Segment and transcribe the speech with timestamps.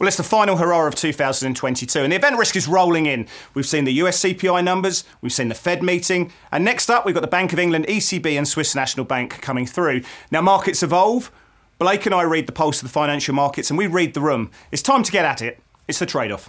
[0.00, 3.26] Well, it's the final hurrah of 2022, and the event risk is rolling in.
[3.52, 7.14] We've seen the US CPI numbers, we've seen the Fed meeting, and next up, we've
[7.14, 10.00] got the Bank of England, ECB, and Swiss National Bank coming through.
[10.30, 11.30] Now, markets evolve.
[11.78, 14.50] Blake and I read the pulse of the financial markets, and we read the room.
[14.72, 15.60] It's time to get at it.
[15.86, 16.48] It's the trade off.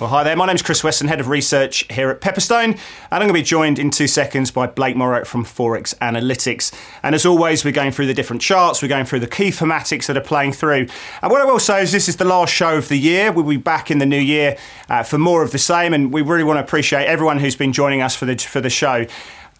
[0.00, 0.34] Well, hi there.
[0.34, 2.78] My name's Chris Weston, Head of Research here at Pepperstone, and
[3.10, 6.72] I'm going to be joined in two seconds by Blake Morrow from Forex Analytics.
[7.02, 10.06] And as always, we're going through the different charts, we're going through the key thematics
[10.06, 10.86] that are playing through.
[11.20, 13.30] And what I will say is, this is the last show of the year.
[13.30, 14.56] We'll be back in the new year
[14.88, 17.74] uh, for more of the same, and we really want to appreciate everyone who's been
[17.74, 19.04] joining us for the for the show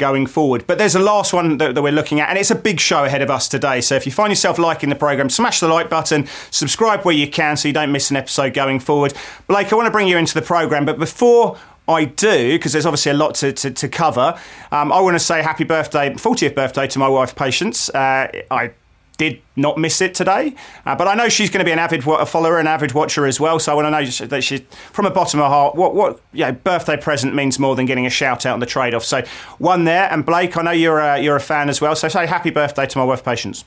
[0.00, 0.66] going forward.
[0.66, 3.04] But there's a last one that, that, we're looking at, and it's a big show
[3.04, 3.80] ahead of us today.
[3.80, 7.28] So if you find yourself liking the programme, smash the like button, subscribe where you
[7.30, 9.14] can so you don't miss an episode going forward.
[9.46, 11.56] Blake, I want to bring you into the programme, but before
[11.86, 14.38] I do, because there's obviously a lot to, to, to cover.
[14.72, 17.88] Um, I want to say happy birthday, 40th birthday to my wife, Patience.
[17.90, 18.72] Uh, I
[19.20, 20.54] did not miss it today.
[20.86, 23.26] Uh, but I know she's going to be an avid a follower, an avid watcher
[23.26, 23.58] as well.
[23.58, 26.20] So I want to know that she, from the bottom of her heart, what what
[26.32, 29.04] yeah, birthday present means more than getting a shout out on the trade off.
[29.04, 29.22] So
[29.58, 31.94] one there, and Blake, I know you're a, you're a fan as well.
[31.94, 33.66] So say happy birthday to my wife, Patience.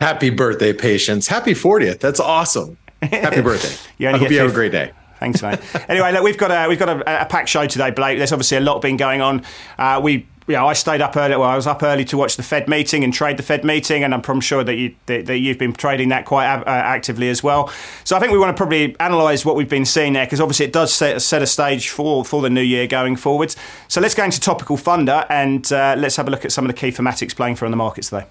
[0.00, 1.28] Happy birthday, Patience.
[1.28, 1.98] Happy 40th.
[1.98, 2.78] That's awesome.
[3.02, 3.76] Happy birthday.
[4.08, 4.92] I hope you have a great day.
[5.18, 5.60] Thanks, mate.
[5.90, 8.16] anyway, look, we've got a we've got a, a packed show today, Blake.
[8.16, 9.44] There's obviously a lot been going on.
[9.76, 11.36] Uh, we yeah, I stayed up early.
[11.36, 14.02] Well, I was up early to watch the Fed meeting and trade the Fed meeting,
[14.02, 17.42] and I'm, sure that, you, that, that, you've been trading that quite uh, actively as
[17.42, 17.70] well.
[18.04, 20.66] So I think we want to probably analyse what we've been seeing there because obviously
[20.66, 23.56] it does set, set a stage for, for the new year going forwards.
[23.88, 26.68] So let's go into topical thunder and uh, let's have a look at some of
[26.68, 28.26] the key thematics playing through in the markets today.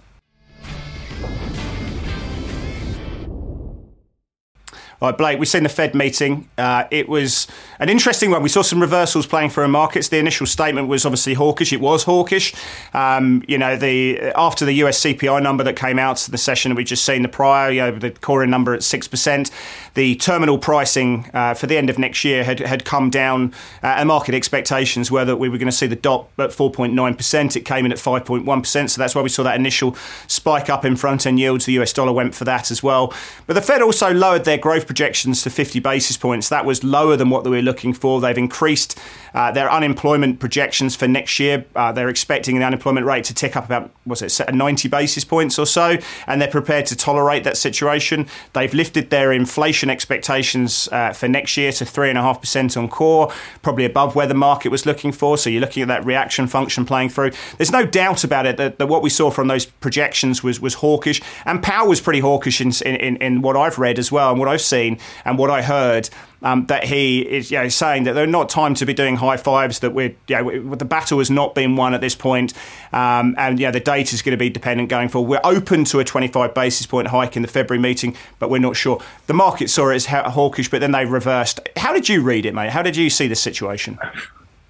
[5.02, 6.50] All right, Blake, we've seen the Fed meeting.
[6.58, 7.48] Uh, it was
[7.80, 8.44] an interesting one.
[8.44, 10.10] We saw some reversals playing for our markets.
[10.10, 11.72] The initial statement was obviously hawkish.
[11.72, 12.54] It was hawkish.
[12.94, 16.84] Um, you know, the after the US CPI number that came out, the session we
[16.84, 19.52] just seen the prior, you know, the core number at six percent,
[19.94, 23.96] the terminal pricing uh, for the end of next year had had come down, uh,
[24.00, 26.94] and market expectations were that we were going to see the dot at four point
[26.94, 27.56] nine percent.
[27.56, 29.96] It came in at five point one percent, so that's why we saw that initial
[30.28, 31.64] spike up in front end yields.
[31.64, 33.14] The US dollar went for that as well.
[33.48, 36.50] But the Fed also lowered their growth projections to 50 basis points.
[36.50, 38.20] That was lower than what they were looking for.
[38.20, 38.98] They've increased
[39.36, 41.64] uh, their unemployment projections for next year.
[41.76, 45.58] Uh, they're expecting the unemployment rate to tick up about, what's it, 90 basis points
[45.58, 45.98] or so,
[46.28, 48.28] and they're prepared to tolerate that situation.
[48.54, 53.32] They've lifted their inflation expectations uh, for next year to 3.5% on core,
[53.62, 55.38] probably above where the market was looking for.
[55.38, 57.32] So you're looking at that reaction function playing through.
[57.58, 60.76] There's no doubt about it that, that what we saw from those projections was, was
[60.76, 64.40] hawkish, and Powell was pretty hawkish in, in, in what I've read as well and
[64.40, 66.10] what I've seen and what I heard
[66.42, 69.38] um, that he is you know, saying that they're not time to be doing high
[69.38, 72.54] fives, that we're, you know, the battle has not been won at this point,
[72.94, 75.30] um, and yeah, the date is going to be dependent going forward.
[75.30, 78.76] We're open to a 25 basis point hike in the February meeting, but we're not
[78.76, 79.02] sure.
[79.28, 81.60] The market saw it as hawkish, but then they reversed.
[81.78, 82.70] How did you read it, mate?
[82.70, 83.98] How did you see the situation?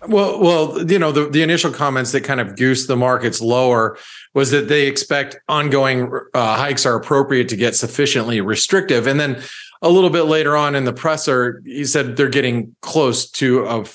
[0.08, 3.97] Well, well, you know, the, the initial comments that kind of goosed the markets lower
[4.34, 9.41] was that they expect ongoing uh, hikes are appropriate to get sufficiently restrictive, and then
[9.81, 13.85] a little bit later on in the presser, he said they're getting close to a,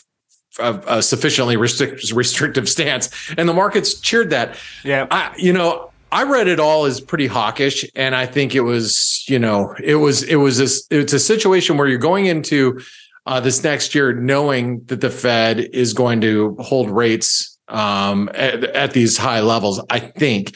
[0.59, 4.57] a, a sufficiently restrict, restrictive stance, and the markets cheered that.
[4.83, 8.61] Yeah, I, you know, I read it all as pretty hawkish, and I think it
[8.61, 12.81] was, you know, it was it was this it's a situation where you're going into
[13.27, 18.65] uh, this next year knowing that the Fed is going to hold rates um, at,
[18.65, 20.55] at, these high levels, I think.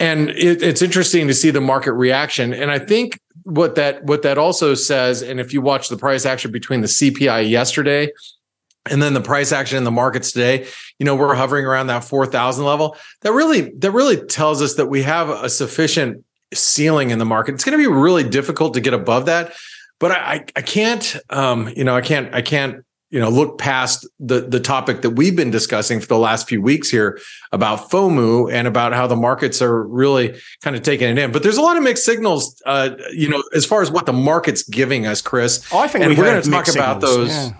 [0.00, 2.52] And it, it's interesting to see the market reaction.
[2.52, 6.26] And I think what that what that also says, and if you watch the price
[6.26, 8.12] action between the CPI yesterday
[8.90, 10.66] and then the price action in the markets today,
[10.98, 12.96] you know, we're hovering around that 4,000 level.
[13.22, 17.54] That really that really tells us that we have a sufficient ceiling in the market.
[17.54, 19.54] It's going to be really difficult to get above that,
[19.98, 24.06] but I I can't um, you know, I can't I can't you know look past
[24.20, 27.18] the the topic that we've been discussing for the last few weeks here
[27.52, 31.32] about FOMO and about how the markets are really kind of taking it in.
[31.32, 34.12] But there's a lot of mixed signals, uh, you know, as far as what the
[34.12, 35.66] market's giving us, Chris.
[35.72, 37.30] Oh, I think and we are going to talk about those.
[37.30, 37.50] Yeah.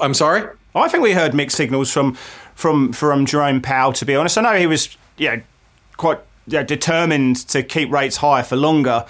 [0.00, 0.48] I'm sorry.
[0.74, 2.14] I think we heard mixed signals from
[2.54, 3.92] from from Jerome Powell.
[3.94, 5.40] To be honest, I know he was yeah
[5.96, 9.04] quite yeah, determined to keep rates higher for longer.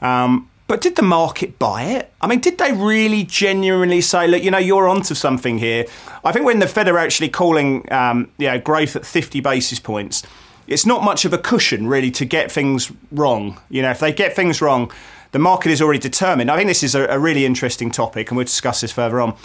[0.00, 2.12] Um, but did the market buy it?
[2.20, 5.84] I mean, did they really genuinely say, look, you know, you're onto something here?
[6.24, 9.80] I think when the Fed are actually calling, um, you know, growth at 50 basis
[9.80, 10.22] points,
[10.68, 13.60] it's not much of a cushion really to get things wrong.
[13.68, 14.92] You know, if they get things wrong,
[15.32, 16.52] the market is already determined.
[16.52, 19.36] I think this is a, a really interesting topic, and we'll discuss this further on.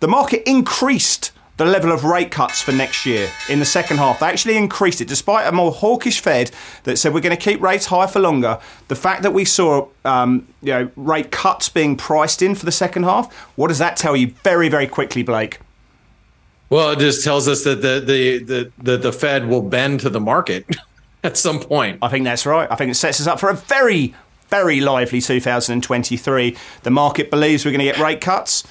[0.00, 1.30] The market increased
[1.60, 4.20] the level of rate cuts for next year in the second half.
[4.20, 6.50] They actually increased it despite a more hawkish Fed
[6.84, 8.58] that said we're going to keep rates high for longer.
[8.88, 12.72] The fact that we saw um, you know, rate cuts being priced in for the
[12.72, 15.60] second half, what does that tell you very, very quickly, Blake?
[16.70, 20.08] Well, it just tells us that the the the the, the Fed will bend to
[20.08, 20.64] the market
[21.22, 21.98] at some point.
[22.00, 22.68] I think that's right.
[22.70, 24.14] I think it sets us up for a very,
[24.48, 26.56] very lively 2023.
[26.84, 28.64] The market believes we're going to get rate cuts.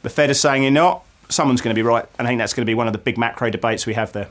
[0.00, 2.06] The Fed is saying you're not someone's going to be right.
[2.18, 4.12] And I think that's going to be one of the big macro debates we have
[4.12, 4.28] there.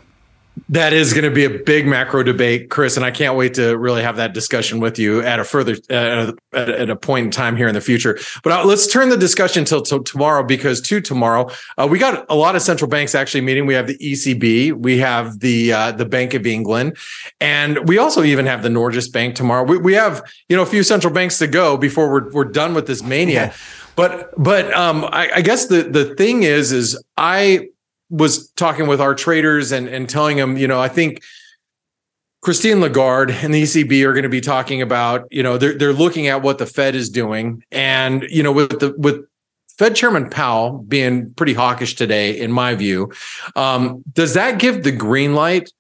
[0.68, 3.78] That is going to be a big macro debate, Chris, and I can't wait to
[3.78, 7.56] really have that discussion with you at a further uh, at a point in time
[7.56, 8.20] here in the future.
[8.44, 12.26] But uh, let's turn the discussion till, till tomorrow because to tomorrow uh, we got
[12.30, 13.68] a lot of central banks actually meeting.
[13.68, 16.98] We have the ECB, we have the uh, the Bank of England,
[17.40, 19.64] and we also even have the Norges Bank tomorrow.
[19.64, 22.74] We, we have you know a few central banks to go before we're we're done
[22.74, 23.46] with this mania.
[23.46, 23.54] Yeah.
[24.00, 27.68] But but um, I, I guess the the thing is is I
[28.10, 31.22] was talking with our traders and and telling them, you know, I think
[32.42, 35.92] Christine Lagarde and the ECB are going to be talking about, you know, they're they're
[35.92, 39.26] looking at what the Fed is doing, and you know, with the with
[39.78, 43.12] Fed Chairman Powell being pretty hawkish today, in my view,
[43.58, 45.74] um, does that give the green light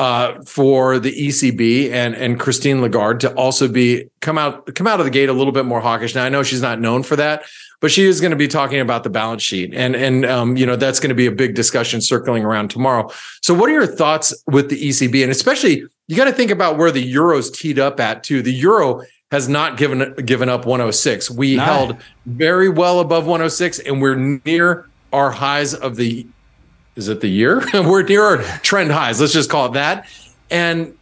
[0.00, 4.98] uh, for the ECB and and Christine Lagarde to also be come out come out
[4.98, 6.14] of the gate a little bit more hawkish.
[6.14, 7.42] Now I know she's not known for that,
[7.80, 10.64] but she is going to be talking about the balance sheet, and and um, you
[10.64, 13.10] know that's going to be a big discussion circling around tomorrow.
[13.42, 16.78] So, what are your thoughts with the ECB, and especially you got to think about
[16.78, 18.40] where the euro's teed up at too.
[18.40, 21.30] The euro has not given given up 106.
[21.30, 21.62] We no.
[21.62, 26.26] held very well above 106, and we're near our highs of the
[27.00, 27.62] is it the year?
[27.74, 29.20] We're near our trend highs.
[29.20, 30.06] Let's just call it that.
[30.50, 30.94] And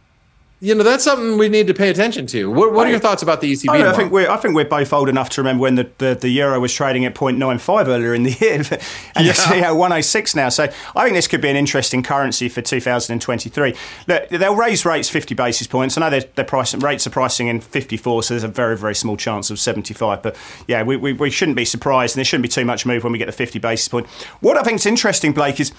[0.61, 2.51] you know that's something we need to pay attention to.
[2.51, 3.69] What, what are your thoughts about the ECB?
[3.69, 6.15] I, I think we're I think we're both old enough to remember when the, the,
[6.15, 8.55] the euro was trading at 0.95 earlier in the year,
[9.15, 10.49] and you see how 106 now.
[10.49, 10.65] So
[10.95, 13.75] I think this could be an interesting currency for 2023.
[14.07, 15.97] Look, they'll raise rates 50 basis points.
[15.97, 18.95] I know they're, they're pricing rates are pricing in 54, so there's a very very
[18.95, 20.21] small chance of 75.
[20.21, 20.35] But
[20.67, 23.13] yeah, we, we, we shouldn't be surprised, and there shouldn't be too much move when
[23.13, 24.07] we get the 50 basis point.
[24.41, 25.71] What I think is interesting, Blake, is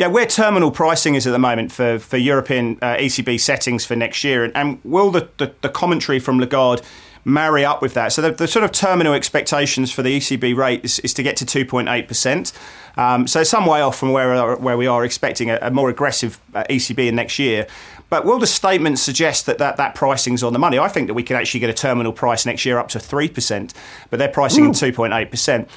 [0.00, 3.94] yeah, where terminal pricing is at the moment for, for European uh, ECB settings for
[3.94, 6.80] next year, and, and will the, the, the, commentary from Lagarde
[7.26, 8.10] marry up with that?
[8.10, 11.36] So the, the, sort of terminal expectations for the ECB rate is, is to get
[11.36, 12.52] to 2.8%.
[12.96, 16.40] Um, so some way off from where, where we are expecting a, a more aggressive
[16.54, 17.66] uh, ECB in next year.
[18.08, 20.78] But will the statement suggest that, that that pricing's on the money?
[20.78, 23.74] I think that we can actually get a terminal price next year up to 3%,
[24.08, 24.68] but they're pricing Ooh.
[24.68, 25.68] in 2.8%.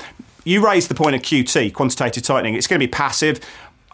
[0.45, 2.55] You raised the point of QT, quantitative tightening.
[2.55, 3.39] It's going to be passive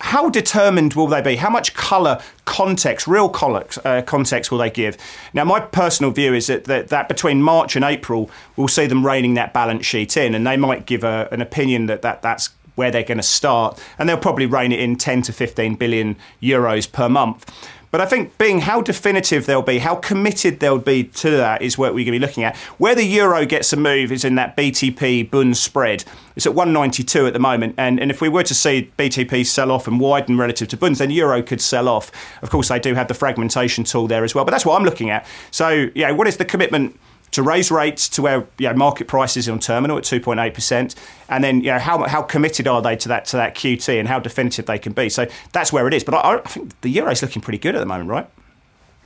[0.02, 1.36] how determined will they be?
[1.36, 4.98] How much colour, context, real uh, context will they give?
[5.34, 9.06] Now, my personal view is that, that, that, between March and April, we'll see them
[9.06, 12.50] reining that balance sheet in, and they might give a, an opinion that, that that's
[12.76, 16.16] where they're going to start, and they'll probably rein it in 10 to 15 billion
[16.42, 17.54] euros per month.
[17.92, 21.78] But I think being how definitive they'll be, how committed they'll be to that is
[21.78, 22.56] what we're going to be looking at.
[22.78, 26.04] Where the euro gets a move is in that BTP Bund spread.
[26.36, 27.76] It's at 192 at the moment.
[27.78, 31.00] And, and if we were to see BTP sell off and widen relative to Bunds,
[31.00, 32.12] then euro could sell off.
[32.44, 34.46] Of course, they do have the fragmentation tool there as well.
[34.46, 35.26] But that's what I'm looking at.
[35.50, 37.00] So, yeah, what is the commitment?
[37.40, 40.94] To raise rates to where you know, market prices on terminal at 2.8%,
[41.30, 44.10] and then you know how how committed are they to that to that QT and
[44.10, 45.08] how definitive they can be.
[45.08, 46.04] So that's where it is.
[46.04, 48.30] But I, I think the euro is looking pretty good at the moment, right?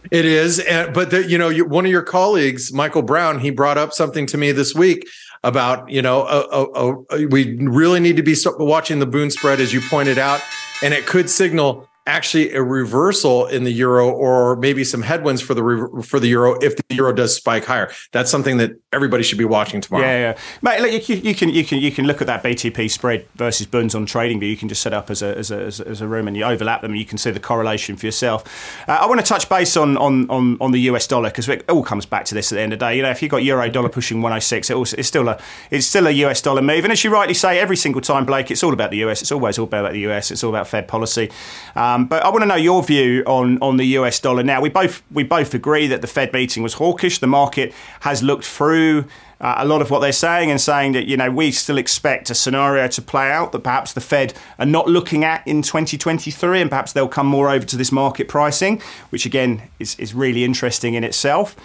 [0.10, 0.64] It is,
[0.96, 4.38] but the, you know, one of your colleagues, Michael Brown, he brought up something to
[4.40, 5.08] me this week
[5.44, 9.60] about you know, uh, uh, uh, we really need to be watching the Bund spread
[9.60, 10.42] as you pointed out,
[10.82, 15.54] and it could signal actually a reversal in the euro or maybe some headwinds for
[15.54, 17.90] the for the euro if the euro does spike higher.
[18.12, 20.06] That's something that everybody should be watching tomorrow.
[20.06, 20.38] Yeah, yeah.
[20.62, 23.68] mate look, you, you, can you can you can look at that btp spread versus
[23.68, 26.28] bunds on TradingView you can just set up as a, as a, as a room
[26.28, 28.44] and you overlap them and you can see the correlation for yourself.
[28.88, 31.70] Uh, i want to touch base on on on, on the us dollar because it
[31.70, 32.98] all comes back to this at the end of the day.
[32.98, 35.40] You know if you've got euro dollar pushing 106 it also, it's still a
[35.72, 36.84] it's still a us dollar move.
[36.84, 39.32] And as you rightly say every single time blake it's all about the us it's
[39.32, 41.32] always all about the us it's all about fed policy.
[41.76, 44.44] Um, um, but I want to know your view on, on the US dollar.
[44.44, 47.20] Now, we both we both agree that the Fed meeting was hawkish.
[47.20, 49.06] The market has looked through
[49.40, 52.30] uh, a lot of what they're saying and saying that you know we still expect
[52.30, 56.62] a scenario to play out that perhaps the Fed are not looking at in 2023,
[56.62, 60.44] and perhaps they'll come more over to this market pricing, which again is is really
[60.44, 61.56] interesting in itself.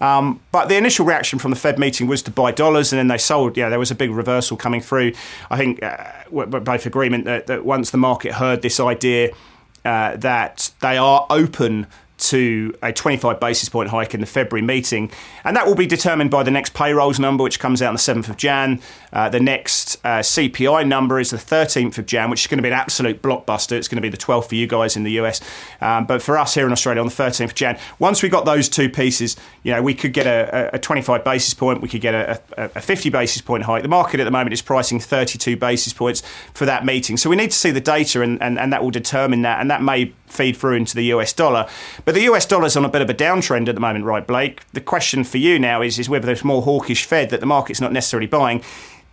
[0.00, 3.08] Um, but the initial reaction from the Fed meeting was to buy dollars, and then
[3.08, 3.56] they sold.
[3.56, 5.12] Yeah, there was a big reversal coming through.
[5.50, 9.30] I think uh, we're both agreement that, that once the market heard this idea
[9.84, 11.86] uh, that they are open
[12.18, 15.10] to a 25 basis point hike in the February meeting.
[15.44, 18.00] And that will be determined by the next payrolls number, which comes out on the
[18.00, 18.80] 7th of Jan.
[19.12, 22.62] Uh, the next uh, CPI number is the 13th of Jan, which is going to
[22.62, 23.72] be an absolute blockbuster.
[23.72, 25.40] It's going to be the 12th for you guys in the US.
[25.80, 28.44] Um, but for us here in Australia on the 13th of Jan, once we got
[28.44, 32.00] those two pieces, you know, we could get a, a 25 basis point, we could
[32.00, 33.82] get a, a 50 basis point hike.
[33.82, 36.22] The market at the moment is pricing 32 basis points
[36.52, 37.16] for that meeting.
[37.16, 39.60] So we need to see the data, and, and, and that will determine that.
[39.60, 41.68] And that may feed through into the US dollar.
[42.04, 44.26] But the US dollar is on a bit of a downtrend at the moment, right,
[44.26, 44.62] Blake?
[44.72, 47.80] The question for you now is, is whether there's more hawkish Fed that the market's
[47.80, 48.62] not necessarily buying.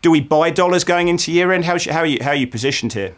[0.02, 1.66] Do we buy dollars going into year end?
[1.66, 3.16] How, how, are you, how are you positioned here?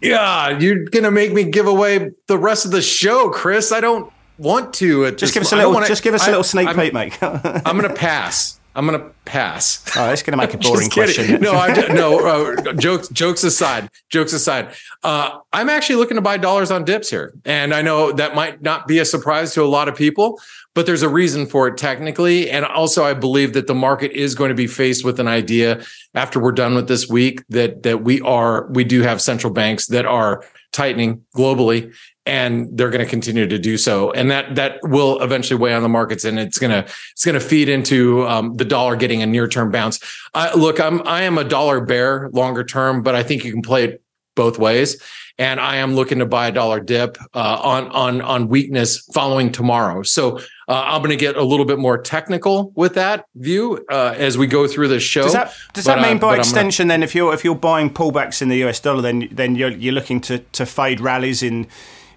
[0.00, 3.70] Yeah, you're going to make me give away the rest of the show, Chris.
[3.70, 5.12] I don't want to.
[5.12, 5.72] Just give us a little.
[5.72, 7.16] Wanna, just give us a little sneak peek, mate.
[7.22, 8.58] I'm going to pass.
[8.74, 9.84] I'm going to pass.
[9.96, 11.40] Oh, that's to make a boring question.
[11.40, 12.26] no, I, no.
[12.26, 13.90] Uh, jokes, jokes aside.
[14.08, 14.72] Jokes aside.
[15.02, 18.62] Uh, I'm actually looking to buy dollars on dips here, and I know that might
[18.62, 20.40] not be a surprise to a lot of people,
[20.74, 24.34] but there's a reason for it technically, and also I believe that the market is
[24.34, 25.82] going to be faced with an idea
[26.14, 29.88] after we're done with this week that that we are we do have central banks
[29.88, 34.12] that are tightening globally and they're going to continue to do so.
[34.12, 37.34] And that that will eventually weigh on the markets and it's going to it's going
[37.34, 39.98] to feed into um, the dollar getting a near term bounce.
[40.34, 43.62] Uh, look i'm i am a dollar bear longer term but i think you can
[43.62, 44.02] play it
[44.34, 45.02] both ways.
[45.38, 49.50] And i am looking to buy a dollar dip uh, on on on weakness following
[49.50, 50.02] tomorrow.
[50.04, 50.38] So
[50.68, 54.38] uh, i'm going to get a little bit more technical with that view uh, as
[54.38, 55.24] we go through the show.
[55.24, 56.92] Does that, does but, that mean uh, by extension gonna...
[56.94, 59.94] then if you're if you're buying pullbacks in the us dollar then then you're, you're
[59.94, 61.66] looking to to fade rallies in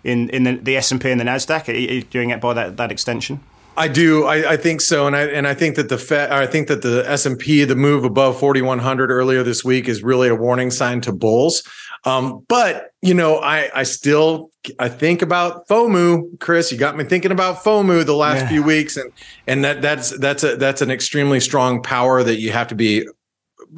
[0.06, 1.68] in in the, the S and P and the Nasdaq?
[1.68, 3.40] Are you doing it by that that extension?
[3.78, 4.24] I do.
[4.24, 6.82] I, I, think so, and I and I think that the Fed, I think that
[6.82, 10.30] the S and P, the move above forty one hundred earlier this week, is really
[10.30, 11.64] a warning sign to bulls.
[12.06, 16.72] Um, but you know, I I still I think about FOMO, Chris.
[16.72, 18.50] You got me thinking about FOMO the last yeah.
[18.50, 19.12] few weeks, and
[19.46, 23.06] and that that's that's a that's an extremely strong power that you have to be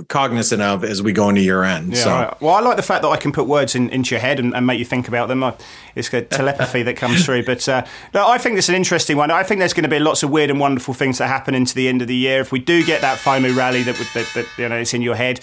[0.07, 1.93] cognizant of as we go into year end.
[1.93, 2.09] Yeah, so.
[2.11, 2.41] Right.
[2.41, 4.55] Well, I like the fact that I can put words in, into your head and,
[4.55, 5.43] and make you think about them.
[5.43, 5.55] I,
[5.95, 7.43] it's good telepathy that comes through.
[7.43, 9.31] But uh, no, I think it's an interesting one.
[9.31, 11.75] I think there's going to be lots of weird and wonderful things that happen into
[11.75, 12.41] the end of the year.
[12.41, 15.15] If we do get that FOMO rally that, that, that you know, it's in your
[15.15, 15.39] head,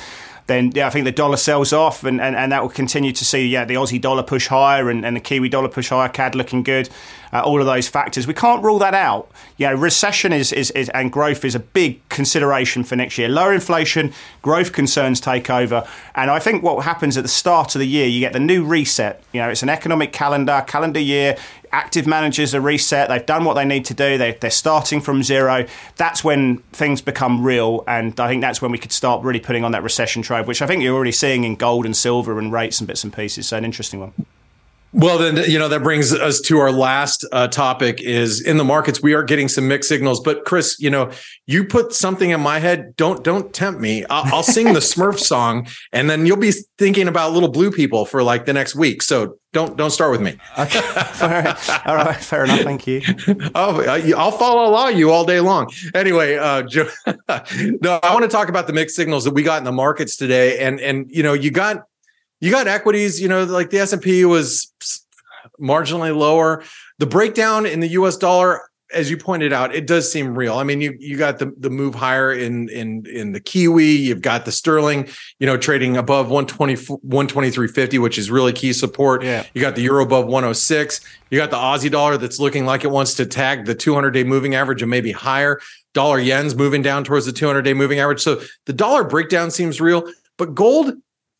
[0.46, 3.24] then yeah, I think the dollar sells off, and, and, and that will continue to
[3.24, 6.34] see yeah the Aussie dollar push higher and, and the Kiwi dollar push higher, CAD
[6.34, 6.90] looking good,
[7.34, 8.26] uh, all of those factors.
[8.26, 9.30] We can't rule that out.
[9.56, 13.28] You know, recession is, is, is and growth is a big consideration for next year.
[13.28, 17.80] Lower inflation, growth concerns take over, and I think what happens at the start of
[17.80, 19.22] the year, you get the new reset.
[19.32, 21.36] You know, it's an economic calendar, calendar year
[21.74, 23.08] active managers are reset.
[23.08, 24.16] They've done what they need to do.
[24.16, 25.66] They, are starting from zero.
[25.96, 29.64] That's when things become real, and I think that's when we could start really putting
[29.64, 32.52] on that recession trade, which I think you're already seeing in gold and silver and
[32.52, 33.48] rates and bits and pieces.
[33.48, 34.12] So an interesting one.
[34.94, 38.00] Well, then you know that brings us to our last uh, topic.
[38.00, 40.20] Is in the markets we are getting some mixed signals.
[40.20, 41.10] But Chris, you know,
[41.46, 42.94] you put something in my head.
[42.94, 44.04] Don't don't tempt me.
[44.08, 48.06] I'll, I'll sing the Smurf song, and then you'll be thinking about little blue people
[48.06, 49.02] for like the next week.
[49.02, 50.36] So don't don't start with me.
[50.56, 50.80] Okay,
[51.12, 52.60] fair, all right, fair enough.
[52.60, 53.02] Thank you.
[53.56, 53.82] oh,
[54.16, 55.72] I'll follow along you all day long.
[55.92, 56.86] Anyway, uh, Joe,
[57.82, 60.16] no, I want to talk about the mixed signals that we got in the markets
[60.16, 61.84] today, and and you know, you got
[62.40, 64.72] you got equities, you know, like the S&P was
[65.60, 66.62] marginally lower.
[66.98, 68.62] The breakdown in the US dollar
[68.94, 70.56] as you pointed out, it does seem real.
[70.56, 74.22] I mean, you you got the the move higher in in in the Kiwi, you've
[74.22, 79.22] got the sterling, you know, trading above 120 123.50, which is really key support.
[79.22, 79.44] Yeah.
[79.54, 81.00] You got the euro above 106.
[81.30, 84.54] You got the Aussie dollar that's looking like it wants to tag the 200-day moving
[84.54, 85.60] average and maybe higher.
[85.92, 88.20] Dollar yen's moving down towards the 200-day moving average.
[88.20, 90.94] So the dollar breakdown seems real, but gold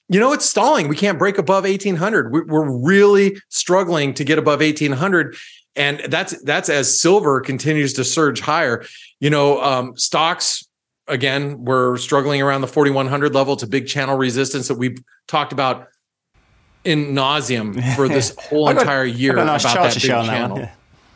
[0.09, 0.89] you know, it's stalling.
[0.89, 2.31] We can't break above 1800.
[2.33, 5.37] We're really struggling to get above 1800.
[5.77, 8.85] And that's, that's as silver continues to surge higher.
[9.19, 10.69] You know, um, stocks,
[11.09, 13.55] again, we're struggling around the 4100 level.
[13.55, 15.89] It's a big channel resistance that we've talked about
[16.85, 20.59] in nauseum for this whole got, entire year about that big channel.
[20.59, 20.71] yeah.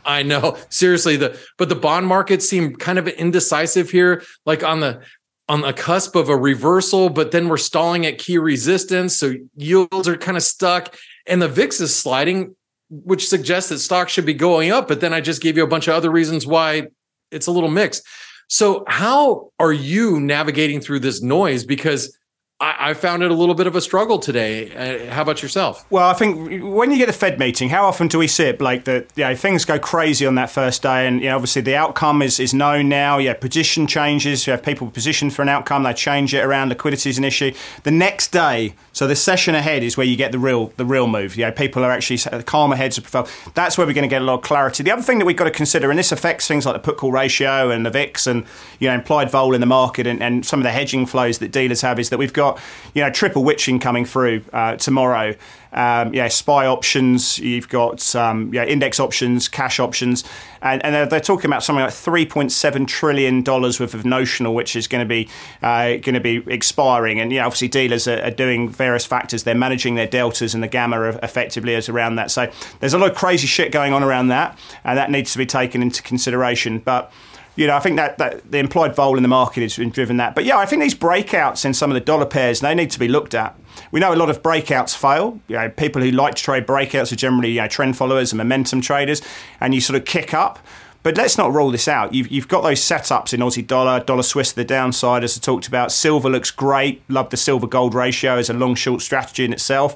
[0.05, 0.57] I know.
[0.69, 4.23] Seriously, the but the bond markets seem kind of indecisive here.
[4.45, 5.01] Like on the
[5.49, 9.17] on the cusp of a reversal, but then we're stalling at key resistance.
[9.17, 12.55] So yields are kind of stuck and the VIX is sliding,
[12.89, 14.87] which suggests that stocks should be going up.
[14.87, 16.87] But then I just gave you a bunch of other reasons why
[17.31, 18.05] it's a little mixed.
[18.47, 21.65] So, how are you navigating through this noise?
[21.65, 22.17] Because
[22.61, 25.07] I, found it a little bit of a struggle today.
[25.07, 25.85] Uh, how about yourself?
[25.89, 28.59] Well, I think when you get the Fed meeting, how often do we see it,
[28.59, 31.07] Blake, that you know, things go crazy on that first day?
[31.07, 33.19] And you know, obviously the outcome is, is known now.
[33.19, 34.45] Have position changes.
[34.45, 35.83] You have people positioned for an outcome.
[35.83, 36.69] They change it around.
[36.69, 37.53] Liquidity is an issue.
[37.83, 41.07] The next day, so the session ahead is where you get the real the real
[41.07, 41.37] move.
[41.37, 43.29] You know, people are actually calmer heads prevail.
[43.53, 44.83] That's where we're going to get a lot of clarity.
[44.83, 46.97] The other thing that we've got to consider, and this affects things like the put
[46.97, 48.45] call ratio and the VIX and
[48.79, 51.53] you know implied vol in the market and, and some of the hedging flows that
[51.53, 52.61] dealers have, is that we've got got
[52.93, 55.35] you know triple witching coming through uh, tomorrow.
[55.71, 57.37] Um, yeah, SPY options.
[57.37, 60.23] You've got um, yeah, index options, cash options,
[60.63, 64.03] and, and they're, they're, talking about something like three point seven trillion dollars worth of
[64.03, 65.29] notional, which is going to be
[65.61, 67.19] uh, going to be expiring.
[67.19, 69.43] And yeah, obviously dealers are, are, doing various factors.
[69.43, 72.31] They're managing their deltas and the gamma effectively as around that.
[72.31, 75.37] So there's a lot of crazy shit going on around that, and that needs to
[75.37, 76.79] be taken into consideration.
[76.79, 77.11] But
[77.59, 80.15] you know, I think that, that the implied vol in the market has been driven
[80.15, 80.33] that.
[80.33, 82.99] But yeah, I think these breakouts in some of the dollar pairs, they need to
[82.99, 83.53] be looked at.
[83.91, 85.41] We know a lot of breakouts fail.
[85.49, 88.37] You know, people who like to trade breakouts are generally you know, trend followers and
[88.37, 89.21] momentum traders,
[89.59, 90.59] and you sort of kick up.
[91.03, 92.13] But let's not rule this out.
[92.13, 95.67] You've, you've got those setups in Aussie dollar, dollar Swiss, the downside, as I talked
[95.67, 95.91] about.
[95.91, 97.01] Silver looks great.
[97.09, 99.95] Love the silver gold ratio as a long short strategy in itself.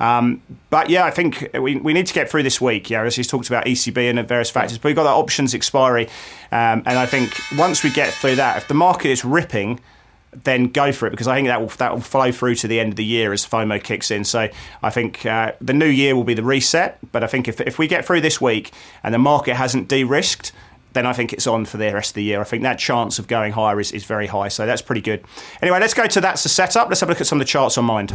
[0.00, 2.90] Um, but yeah, I think we, we need to get through this week.
[2.90, 6.06] Yeah, as he's talked about ECB and various factors, but we've got that options expiry,
[6.52, 9.80] um, and I think once we get through that, if the market is ripping,
[10.42, 12.80] then go for it because I think that will that will flow through to the
[12.80, 14.24] end of the year as FOMO kicks in.
[14.24, 14.48] So
[14.82, 16.98] I think uh, the new year will be the reset.
[17.12, 18.72] But I think if if we get through this week
[19.02, 20.52] and the market hasn't de-risked,
[20.92, 22.40] then I think it's on for the rest of the year.
[22.40, 24.48] I think that chance of going higher is, is very high.
[24.48, 25.24] So that's pretty good.
[25.62, 26.88] Anyway, let's go to that's the setup.
[26.88, 28.12] Let's have a look at some of the charts on Mind.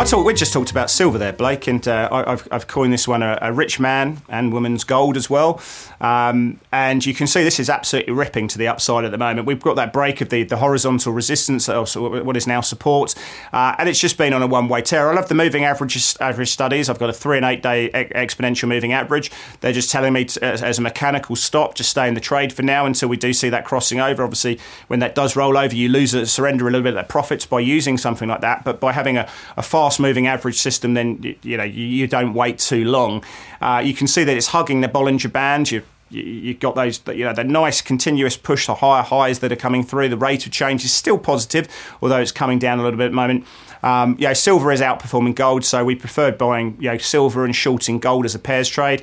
[0.00, 2.90] I thought we just talked about silver there, Blake, and uh, I, have I've coined
[2.90, 5.60] this one a, a, rich man and woman's gold as well.
[6.00, 9.46] Um, and you can see this is absolutely ripping to the upside at the moment.
[9.46, 13.14] We've got that break of the, the horizontal resistance, also what is now support,
[13.52, 15.10] uh, and it's just been on a one way tear.
[15.10, 16.88] I love the moving average average studies.
[16.88, 19.30] I've got a three and eight day exponential moving average.
[19.60, 22.54] They're just telling me to, as, as a mechanical stop, just stay in the trade
[22.54, 24.22] for now until we do see that crossing over.
[24.22, 27.10] Obviously, when that does roll over, you lose a surrender a little bit of that
[27.10, 28.64] profits by using something like that.
[28.64, 29.28] But by having a,
[29.58, 33.24] a fast moving average system, then you know you, don't wait too long.
[33.60, 35.70] Uh, you can see that it's hugging the Bollinger Band.
[35.70, 39.56] You you've got those, you know, the nice continuous push to higher highs that are
[39.56, 40.08] coming through.
[40.08, 41.68] The rate of change is still positive,
[42.02, 43.46] although it's coming down a little bit at the moment.
[43.82, 47.54] Um, you know, silver is outperforming gold, so we preferred buying, you know, silver and
[47.54, 49.02] shorting gold as a pairs trade.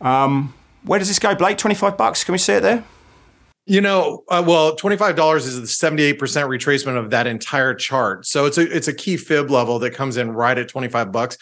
[0.00, 0.54] Um,
[0.84, 1.58] where does this go, Blake?
[1.58, 2.24] Twenty-five bucks?
[2.24, 2.84] Can we see it there?
[3.70, 7.28] You know, uh, well, twenty five dollars is the seventy eight percent retracement of that
[7.28, 8.26] entire chart.
[8.26, 11.12] So it's a it's a key fib level that comes in right at twenty five
[11.12, 11.38] bucks.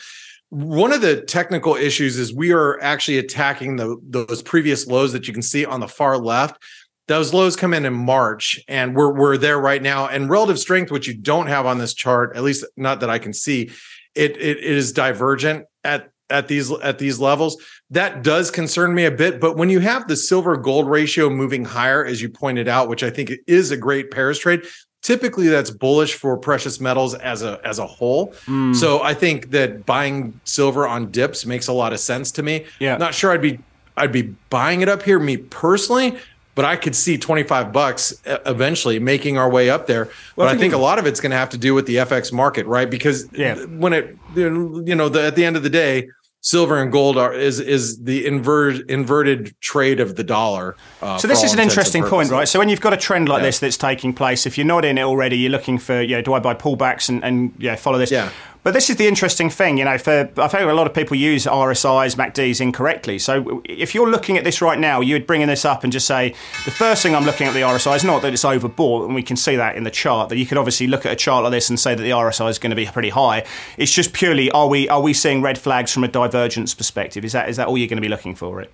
[0.51, 5.27] One of the technical issues is we are actually attacking the those previous lows that
[5.27, 6.62] you can see on the far left.
[7.07, 10.07] Those lows come in in March, and we're we're there right now.
[10.07, 13.19] And relative strength, which you don't have on this chart, at least not that I
[13.19, 13.71] can see,
[14.14, 17.57] it it, it is divergent at at these at these levels
[17.91, 21.64] that does concern me a bit but when you have the silver gold ratio moving
[21.64, 24.62] higher as you pointed out which i think is a great pairs trade
[25.03, 28.75] typically that's bullish for precious metals as a as a whole mm.
[28.75, 32.67] so i think that buying silver on dips makes a lot of sense to me
[32.79, 33.59] yeah not sure i'd be
[33.97, 36.19] i'd be buying it up here me personally
[36.59, 40.07] but I could see 25 bucks eventually making our way up there.
[40.07, 41.73] Well, but I think, I think a lot of it's going to have to do
[41.73, 42.91] with the FX market, right?
[42.91, 43.55] Because yeah.
[43.67, 46.09] when it, you know, the, at the end of the day,
[46.40, 50.77] silver and gold are is is the invert, inverted trade of the dollar.
[51.03, 52.48] Uh, so this is an interesting point, right?
[52.48, 53.46] So when you've got a trend like yeah.
[53.46, 56.22] this that's taking place, if you're not in it already, you're looking for, you know,
[56.22, 58.11] do I buy pullbacks and, and yeah, follow this?
[58.11, 58.31] Yeah.
[58.69, 59.97] But this is the interesting thing, you know.
[59.97, 63.19] For I think a lot of people use RSIs, MACDs incorrectly.
[63.19, 66.07] So if you're looking at this right now, you would bring this up and just
[66.07, 66.35] say
[66.67, 69.23] the first thing I'm looking at the RSI is not that it's overbought, and we
[69.23, 70.29] can see that in the chart.
[70.29, 72.51] That you could obviously look at a chart like this and say that the RSI
[72.51, 73.47] is going to be pretty high.
[73.79, 77.25] It's just purely are we are we seeing red flags from a divergence perspective?
[77.25, 78.61] Is that is that all you're going to be looking for?
[78.61, 78.71] It.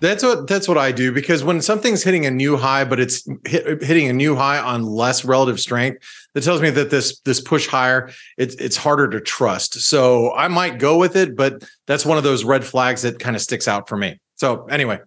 [0.00, 3.28] That's what that's what I do because when something's hitting a new high, but it's
[3.44, 7.40] hit, hitting a new high on less relative strength, that tells me that this this
[7.40, 9.80] push higher it's it's harder to trust.
[9.80, 13.34] So I might go with it, but that's one of those red flags that kind
[13.34, 14.20] of sticks out for me.
[14.36, 15.00] So anyway,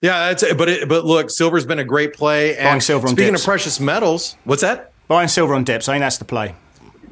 [0.00, 0.56] yeah, that's it.
[0.56, 2.56] But it, but look, silver's been a great play.
[2.56, 3.42] And Buying silver on speaking dips.
[3.42, 4.92] of precious metals, what's that?
[5.08, 5.88] Buying silver on dips.
[5.88, 6.54] I think that's the play.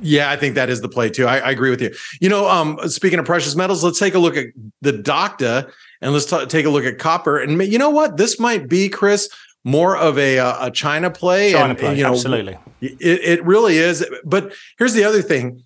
[0.01, 1.27] Yeah, I think that is the play too.
[1.27, 1.95] I, I, agree with you.
[2.21, 4.47] You know, um, speaking of precious metals, let's take a look at
[4.83, 7.39] the Doctor and let's t- take a look at copper.
[7.39, 8.17] And you know what?
[8.17, 9.29] This might be Chris
[9.65, 11.53] more of a uh, a China play.
[11.53, 12.59] China and, play, and, you know, absolutely.
[12.81, 14.07] It, it really is.
[14.25, 15.65] But here's the other thing: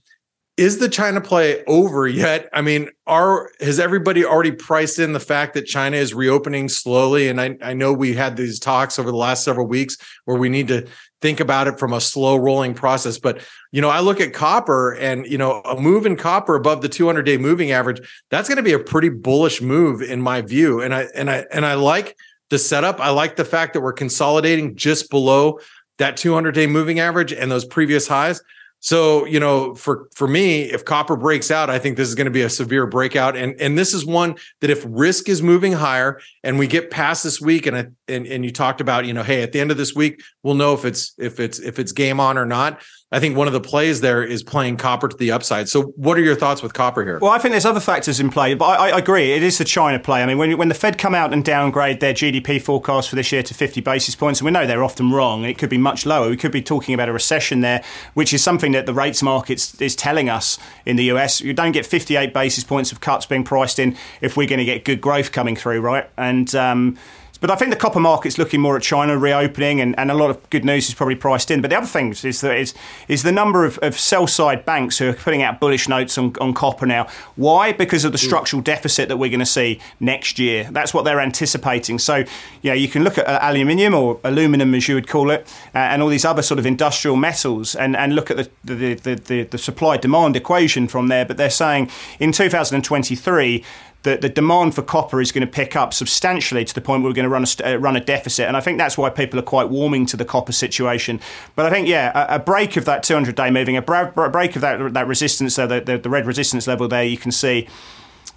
[0.56, 2.48] is the China play over yet?
[2.52, 7.28] I mean, are has everybody already priced in the fact that China is reopening slowly?
[7.28, 10.50] And I, I know we had these talks over the last several weeks where we
[10.50, 10.86] need to
[11.20, 13.18] think about it from a slow rolling process.
[13.18, 13.40] But
[13.72, 16.88] you know, I look at copper and you know, a move in copper above the
[16.88, 20.80] 200 day moving average, that's going to be a pretty bullish move in my view.
[20.80, 22.16] And I and I and I like
[22.50, 23.00] the setup.
[23.00, 25.60] I like the fact that we're consolidating just below
[25.98, 28.42] that 200 day moving average and those previous highs.
[28.80, 32.24] So, you know, for for me, if copper breaks out, I think this is going
[32.24, 35.72] to be a severe breakout and and this is one that if risk is moving
[35.72, 39.22] higher and we get past this week and and and you talked about, you know,
[39.22, 41.92] hey, at the end of this week, we'll know if it's if it's if it's
[41.92, 42.82] game on or not.
[43.12, 45.68] I think one of the plays there is playing copper to the upside.
[45.68, 47.18] So, what are your thoughts with copper here?
[47.18, 49.32] Well, I think there's other factors in play, but I, I agree.
[49.32, 50.22] It is the China play.
[50.22, 53.32] I mean, when, when the Fed come out and downgrade their GDP forecast for this
[53.32, 56.06] year to 50 basis points, and we know they're often wrong, it could be much
[56.06, 56.30] lower.
[56.30, 57.82] We could be talking about a recession there,
[58.14, 61.40] which is something that the rates market is telling us in the US.
[61.40, 64.64] You don't get 58 basis points of cuts being priced in if we're going to
[64.64, 66.08] get good growth coming through, right?
[66.16, 66.96] And um,
[67.40, 70.30] but I think the copper market's looking more at China reopening, and, and a lot
[70.30, 71.60] of good news is probably priced in.
[71.62, 72.74] But the other thing is that is,
[73.08, 76.34] is the number of, of sell side banks who are putting out bullish notes on,
[76.40, 77.08] on copper now.
[77.36, 77.72] Why?
[77.72, 80.68] Because of the structural deficit that we're going to see next year.
[80.70, 81.98] That's what they're anticipating.
[81.98, 82.24] So,
[82.62, 85.46] you know, you can look at uh, aluminium or aluminum, as you would call it,
[85.74, 88.94] uh, and all these other sort of industrial metals, and, and look at the, the,
[88.94, 91.24] the, the, the supply demand equation from there.
[91.24, 93.64] But they're saying in 2023,
[94.02, 97.10] the, the demand for copper is going to pick up substantially to the point where
[97.10, 98.46] we're going to run a, uh, run a deficit.
[98.46, 101.20] And I think that's why people are quite warming to the copper situation.
[101.54, 104.62] But I think, yeah, a, a break of that 200 day moving, a break of
[104.62, 107.68] that, that resistance, so the, the, the red resistance level there, you can see.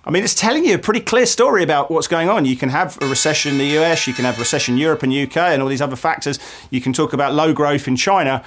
[0.06, 2.44] I mean, it's telling you a pretty clear story about what's going on.
[2.44, 5.14] You can have a recession in the US, you can have recession in Europe and
[5.14, 6.40] UK, and all these other factors.
[6.72, 8.44] You can talk about low growth in China.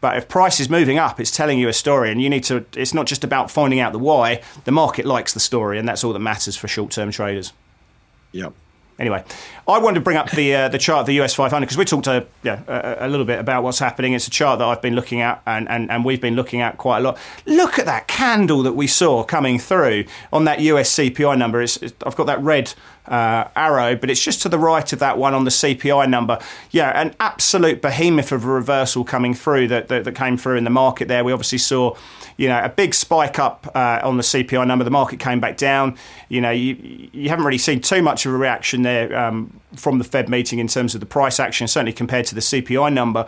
[0.00, 2.64] But if price is moving up, it's telling you a story, and you need to.
[2.76, 4.42] It's not just about finding out the why.
[4.64, 7.52] The market likes the story, and that's all that matters for short-term traders.
[8.32, 8.52] Yep.
[8.98, 9.24] Anyway,
[9.68, 11.84] I wanted to bring up the uh, the chart of the US 500 because we
[11.84, 14.12] talked a, yeah, a, a, little bit about what's happening.
[14.12, 16.78] It's a chart that I've been looking at and, and, and we've been looking at
[16.78, 17.18] quite a lot.
[17.46, 21.60] Look at that candle that we saw coming through on that US CPI number.
[21.62, 22.74] It's, it's, I've got that red
[23.08, 26.38] uh, arrow, but it's just to the right of that one on the CPI number.
[26.70, 30.64] Yeah, an absolute behemoth of a reversal coming through that, that, that came through in
[30.64, 31.24] the market there.
[31.24, 31.96] We obviously saw,
[32.36, 34.84] you know, a big spike up uh, on the CPI number.
[34.84, 35.96] The market came back down.
[36.28, 39.98] You know, you, you haven't really seen too much of a reaction there um, from
[39.98, 43.26] the Fed meeting in terms of the price action, certainly compared to the CPI number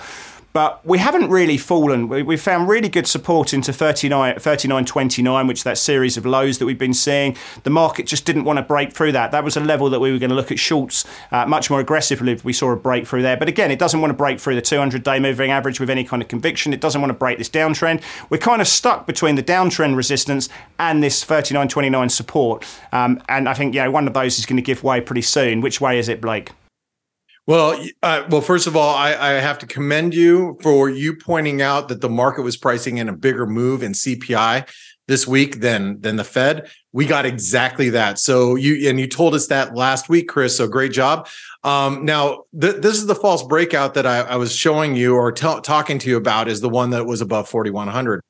[0.59, 2.09] but we haven't really fallen.
[2.09, 6.66] We, have found really good support into 39, 39.29, which that series of lows that
[6.66, 7.37] we've been seeing.
[7.62, 9.31] The market just didn't want to break through that.
[9.31, 11.79] That was a level that we were going to look at shorts uh, much more
[11.79, 13.37] aggressively if we saw a breakthrough there.
[13.37, 16.03] But again, it doesn't want to break through the 200 day moving average with any
[16.03, 16.73] kind of conviction.
[16.73, 18.03] It doesn't want to break this downtrend.
[18.29, 20.49] We're kind of stuck between the downtrend resistance
[20.81, 22.66] and this 39.29 support.
[22.90, 25.61] Um, and I think, yeah, one of those is going to give way pretty soon.
[25.61, 26.51] Which way is it, Blake?
[27.48, 31.62] Well, uh, well, first of all, I, I, have to commend you for you pointing
[31.62, 34.68] out that the market was pricing in a bigger move in CPI
[35.09, 36.71] this week than than the Fed.
[36.92, 38.18] We got exactly that.
[38.18, 40.57] So you and you told us that last week, Chris.
[40.57, 41.27] So great job.
[41.64, 45.33] Um, now, th- this is the false breakout that I, I was showing you or
[45.33, 48.21] t- talking to you about is the one that was above 4,100.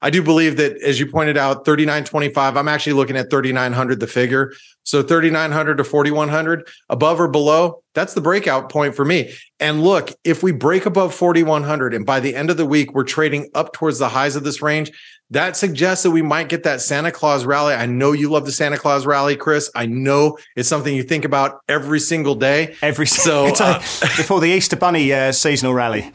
[0.00, 4.06] I do believe that, as you pointed out, 3,925, I'm actually looking at 3,900, the
[4.06, 4.52] figure.
[4.84, 9.34] So 3,900 to 4,100, above or below, that's the breakout point for me.
[9.58, 13.04] And look, if we break above 4,100 and by the end of the week, we're
[13.04, 14.92] trading up towards the highs of this range,
[15.30, 17.74] that suggests that we might get that Santa Claus rally.
[17.74, 19.70] I know you love the Santa Claus rally, Chris.
[19.74, 22.76] I know it's something you think about every single day.
[22.80, 26.10] Every so uh, before the Easter Bunny uh, seasonal rally.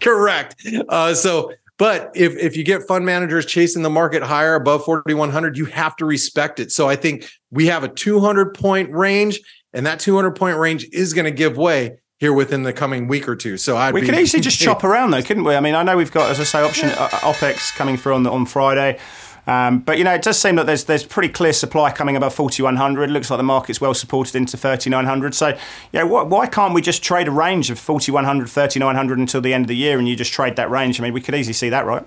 [0.00, 0.64] Correct.
[0.88, 5.56] Uh, so, but if if you get fund managers chasing the market higher above 4100,
[5.56, 6.70] you have to respect it.
[6.70, 9.40] So I think we have a 200 point range,
[9.72, 13.28] and that 200 point range is going to give way here within the coming week
[13.28, 13.56] or two.
[13.56, 15.56] So I'd we could easily just chop around though, couldn't we?
[15.56, 18.22] I mean, I know we've got, as I say, option uh, OPEX coming through on
[18.22, 19.00] the, on Friday.
[19.48, 22.32] Um, but you know, it does seem that there's there's pretty clear supply coming above
[22.32, 23.10] 4100.
[23.10, 25.34] It Looks like the market's well supported into 3900.
[25.34, 25.58] So,
[25.90, 29.64] yeah, why, why can't we just trade a range of 4100, 3900 until the end
[29.64, 31.00] of the year, and you just trade that range?
[31.00, 32.06] I mean, we could easily see that, right?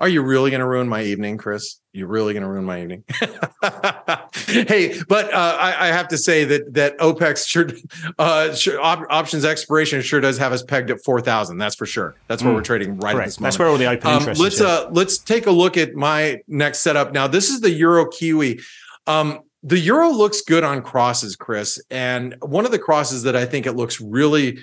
[0.00, 1.80] Are you really going to ruin my evening, Chris?
[1.94, 3.04] You're really going to ruin my evening.
[4.46, 7.68] hey, but uh, I, I, have to say that that OPEX sure,
[8.18, 11.58] uh, sure op- options expiration sure does have us pegged at four thousand.
[11.58, 12.14] That's for sure.
[12.28, 12.56] That's where mm.
[12.56, 13.18] we're trading right Correct.
[13.18, 13.52] at this moment.
[13.52, 16.78] That's where all the open um, Let's uh, let's take a look at my next
[16.78, 17.12] setup.
[17.12, 18.60] Now, this is the Euro Kiwi.
[19.06, 23.44] Um, the Euro looks good on crosses, Chris, and one of the crosses that I
[23.44, 24.58] think it looks really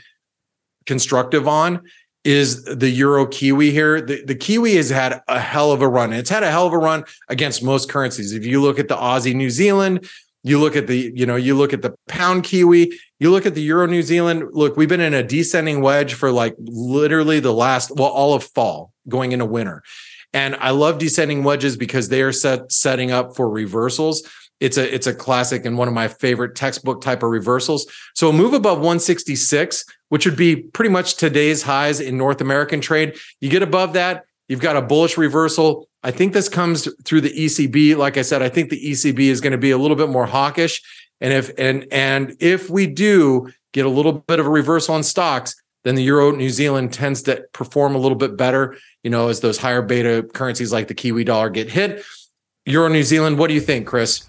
[0.87, 1.83] constructive on
[2.23, 4.01] is the Euro Kiwi here.
[4.01, 6.13] The, the Kiwi has had a hell of a run.
[6.13, 8.33] It's had a hell of a run against most currencies.
[8.33, 10.09] If you look at the Aussie New Zealand,
[10.43, 13.55] you look at the, you know, you look at the pound Kiwi, you look at
[13.55, 14.49] the Euro New Zealand.
[14.51, 18.43] Look, we've been in a descending wedge for like literally the last, well, all of
[18.43, 19.83] fall going into winter.
[20.31, 24.23] And I love descending wedges because they are set setting up for reversals.
[24.59, 27.87] It's a it's a classic and one of my favorite textbook type of reversals.
[28.13, 32.81] So a move above 166, which would be pretty much today's highs in North American
[32.81, 33.17] trade.
[33.39, 35.87] You get above that, you've got a bullish reversal.
[36.03, 37.95] I think this comes through the ECB.
[37.95, 40.25] Like I said, I think the ECB is going to be a little bit more
[40.25, 40.81] hawkish.
[41.21, 45.03] And if and and if we do get a little bit of a reversal on
[45.03, 49.29] stocks, then the euro New Zealand tends to perform a little bit better, you know,
[49.29, 52.03] as those higher beta currencies like the Kiwi dollar get hit.
[52.65, 54.28] Euro New Zealand, what do you think, Chris?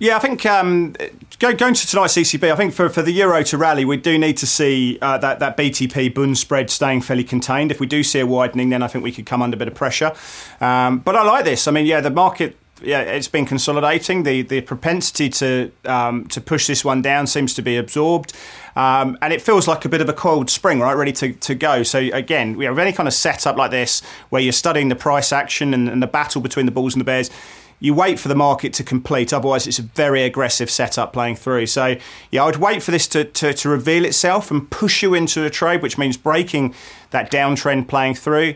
[0.00, 0.94] Yeah, I think um,
[1.40, 4.36] going to tonight's ECB, I think for, for the euro to rally, we do need
[4.36, 7.72] to see uh, that, that BTP Bund spread staying fairly contained.
[7.72, 9.66] If we do see a widening, then I think we could come under a bit
[9.66, 10.12] of pressure.
[10.60, 11.66] Um, but I like this.
[11.66, 14.22] I mean, yeah, the market yeah, it's been consolidating.
[14.22, 18.32] The the propensity to um, to push this one down seems to be absorbed,
[18.76, 21.54] um, and it feels like a bit of a coiled spring, right, ready to, to
[21.56, 21.82] go.
[21.82, 25.32] So again, we have any kind of setup like this where you're studying the price
[25.32, 27.30] action and, and the battle between the bulls and the bears
[27.80, 29.32] you wait for the market to complete.
[29.32, 31.66] Otherwise, it's a very aggressive setup playing through.
[31.66, 31.96] So,
[32.30, 35.44] yeah, I would wait for this to, to, to reveal itself and push you into
[35.44, 36.74] a trade, which means breaking
[37.10, 38.54] that downtrend playing through.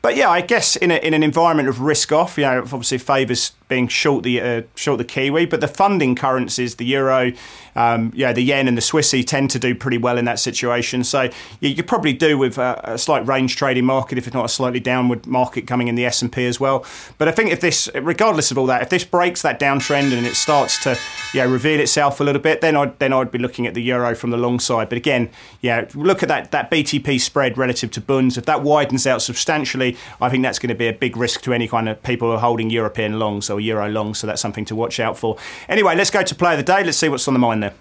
[0.00, 2.98] But yeah, I guess in, a, in an environment of risk off, you know, obviously
[2.98, 7.32] favours being short the uh, short the Kiwi, but the funding currencies, the euro,
[7.74, 11.04] um, yeah, the yen and the Swissy tend to do pretty well in that situation.
[11.04, 11.30] So
[11.60, 14.78] you probably do with a, a, slight range trading market if it's not a slightly
[14.78, 16.84] downward market coming in the S and P as well.
[17.16, 20.26] But I think if this, regardless of all that, if this breaks that downtrend and
[20.26, 20.98] it starts to
[21.32, 24.14] yeah reveal itself a little bit, then I'd then I'd be looking at the euro
[24.14, 24.90] from the long side.
[24.90, 25.30] But again,
[25.62, 28.36] yeah, look at that that BTP spread relative to bunds.
[28.36, 31.54] If that widens out substantially, I think that's going to be a big risk to
[31.54, 34.14] any kind of people who are holding European longs or euro long.
[34.14, 35.36] So that's something to watch out for.
[35.68, 36.84] Anyway, let's go to play of the day.
[36.84, 37.74] Let's see what's on the mind there.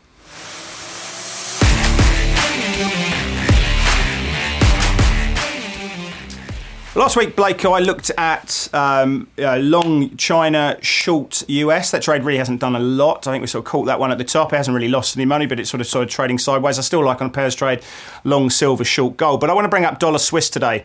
[6.93, 11.89] Last week, Blake, I looked at um, uh, long China, short US.
[11.91, 13.25] That trade really hasn't done a lot.
[13.27, 14.51] I think we sort of caught that one at the top.
[14.51, 16.77] It hasn't really lost any money, but it's sort of sort of trading sideways.
[16.77, 17.81] I still like on a pairs trade,
[18.25, 19.39] long silver, short gold.
[19.39, 20.83] But I want to bring up dollar Swiss today.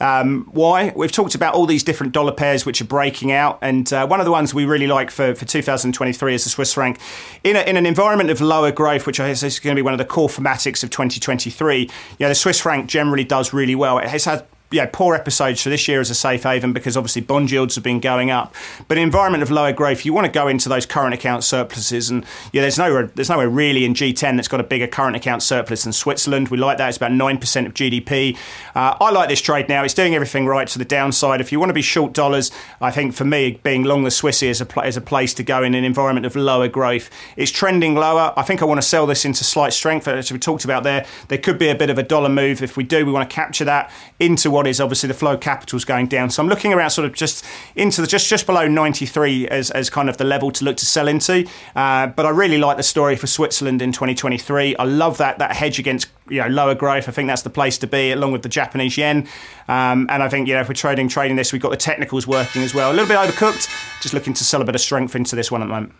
[0.00, 0.92] Um, why?
[0.94, 4.20] We've talked about all these different dollar pairs which are breaking out, and uh, one
[4.20, 6.98] of the ones we really like for, for 2023 is the Swiss franc.
[7.44, 9.82] In, a, in an environment of lower growth, which I guess is going to be
[9.84, 13.98] one of the core thematics of 2023, yeah, the Swiss franc generally does really well.
[13.98, 17.22] It has had yeah, poor episodes for this year as a safe haven because obviously
[17.22, 18.52] bond yields have been going up.
[18.88, 21.44] But in an environment of lower growth, you want to go into those current account
[21.44, 25.14] surpluses, and yeah, there's nowhere there's nowhere really in G10 that's got a bigger current
[25.14, 26.48] account surplus than Switzerland.
[26.48, 28.36] We like that; it's about nine percent of GDP.
[28.74, 31.40] Uh, I like this trade now; it's doing everything right to the downside.
[31.40, 32.50] If you want to be short dollars,
[32.80, 35.44] I think for me, being long the Swissy is a pl- is a place to
[35.44, 37.08] go in an environment of lower growth.
[37.36, 38.32] It's trending lower.
[38.36, 41.06] I think I want to sell this into slight strength, as we talked about there.
[41.28, 42.62] There could be a bit of a dollar move.
[42.62, 45.76] If we do, we want to capture that into what is obviously the flow capital
[45.76, 46.30] is going down.
[46.30, 49.90] So I'm looking around sort of just into the just just below 93 as, as
[49.90, 51.46] kind of the level to look to sell into.
[51.74, 54.74] Uh, but I really like the story for Switzerland in 2023.
[54.76, 57.06] I love that that hedge against you know lower growth.
[57.06, 59.28] I think that's the place to be along with the Japanese yen.
[59.68, 62.26] Um, and I think you know if we're trading trading this, we've got the technicals
[62.26, 62.90] working as well.
[62.90, 63.68] A little bit overcooked.
[64.00, 65.92] Just looking to sell a bit of strength into this one at the moment.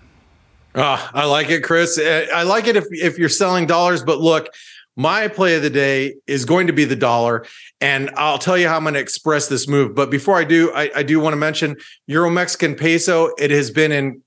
[0.74, 1.98] Oh, I like it, Chris.
[1.98, 4.48] I like it if if you're selling dollars, but look,
[4.96, 7.46] my play of the day is going to be the dollar,
[7.80, 9.94] and I'll tell you how I'm going to express this move.
[9.94, 13.30] But before I do, I, I do want to mention Euro Mexican peso.
[13.38, 14.22] It has been in,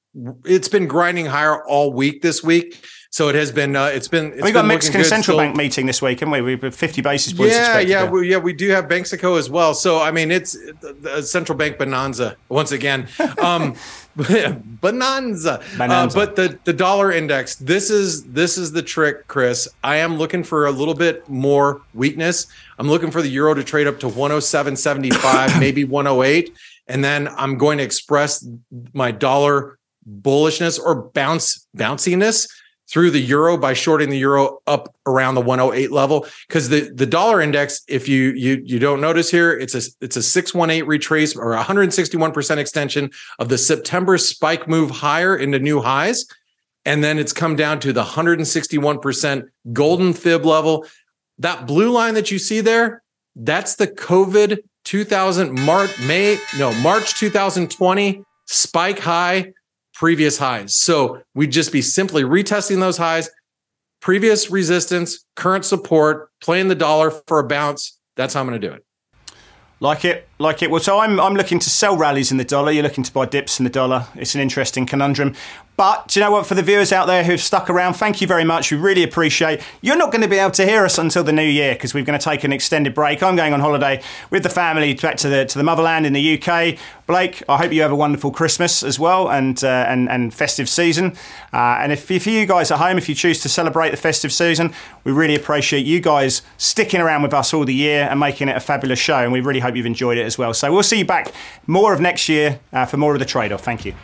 [0.46, 2.84] it's been grinding higher all week this week.
[3.12, 3.76] So it has been.
[3.76, 4.34] Uh, it's been.
[4.34, 5.38] It's we got Mexican central still.
[5.38, 6.56] bank meeting this week, haven't we?
[6.56, 7.56] We've fifty basis points.
[7.56, 8.38] Yeah, yeah, we, yeah.
[8.38, 9.74] We do have Banxico as well.
[9.74, 13.08] So I mean, it's the central bank bonanza once again.
[13.42, 13.76] Um,
[14.82, 15.62] bonanza.
[15.78, 16.20] bonanza.
[16.20, 17.56] Uh, but the the dollar index.
[17.56, 19.68] This is this is the trick, Chris.
[19.84, 22.48] I am looking for a little bit more weakness.
[22.78, 26.56] I'm looking for the euro to trade up to 107.75, maybe 108,
[26.88, 28.46] and then I'm going to express
[28.94, 29.80] my dollar
[30.22, 32.50] bullishness or bounce bounciness
[32.90, 36.26] through the euro by shorting the euro up around the 108 level.
[36.48, 40.18] Because the the dollar index if you you you don't notice here it's a it's
[40.18, 46.26] a 618 retrace or 161% extension of the September spike move higher into new highs.
[46.86, 50.88] And then it's come down to the 161% golden fib level.
[51.38, 53.04] That blue line that you see there
[53.36, 59.54] that's the covid 2000 March May no March 2020 spike high
[60.00, 60.78] previous highs.
[60.78, 63.30] So we'd just be simply retesting those highs,
[64.00, 68.00] previous resistance, current support, playing the dollar for a bounce.
[68.16, 68.86] That's how I'm going to do it.
[69.82, 70.70] Like it, like it.
[70.70, 72.70] Well, so I'm I'm looking to sell rallies in the dollar.
[72.70, 74.08] You're looking to buy dips in the dollar.
[74.16, 75.36] It's an interesting conundrum.
[75.78, 76.46] But you know what?
[76.46, 78.74] For the viewers out there who've stuck around, thank you very much.
[78.74, 79.62] We really appreciate.
[79.80, 82.04] You're not going to be able to hear us until the new year because we're
[82.04, 83.24] going to take an extended break.
[83.24, 86.42] I'm going on holiday with the family back to the to the motherland in the
[86.42, 86.78] UK.
[87.10, 90.70] Blake, I hope you have a wonderful Christmas as well and uh, and and festive
[90.70, 91.16] season.
[91.52, 94.32] Uh, and if, if you guys at home, if you choose to celebrate the festive
[94.32, 98.48] season, we really appreciate you guys sticking around with us all the year and making
[98.48, 99.18] it a fabulous show.
[99.18, 100.54] And we really hope you've enjoyed it as well.
[100.54, 101.34] So we'll see you back
[101.66, 103.64] more of next year uh, for more of the trade off.
[103.64, 103.96] Thank you.